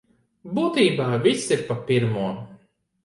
[0.59, 2.25] Būtībā viss ir pa pirmo.